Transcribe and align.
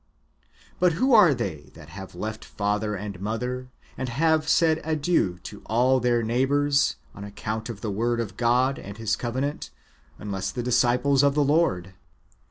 "^ 0.43 0.43
But 0.79 0.93
who 0.93 1.13
are 1.13 1.31
they 1.31 1.69
that 1.75 1.89
have 1.89 2.15
left 2.15 2.43
father 2.43 2.95
and 2.95 3.19
mother, 3.21 3.69
and 3.95 4.09
have 4.09 4.49
said 4.49 4.81
adieu 4.83 5.37
to 5.43 5.61
all 5.67 5.99
their 5.99 6.23
neighbours, 6.23 6.95
on 7.13 7.23
account 7.23 7.69
of 7.69 7.81
the 7.81 7.91
word 7.91 8.19
of 8.19 8.35
God 8.35 8.79
and 8.79 8.97
His 8.97 9.15
covenant, 9.15 9.69
unless 10.17 10.49
the 10.49 10.63
disciples 10.63 11.21
of 11.21 11.35
the 11.35 11.43
Lord 11.43 11.93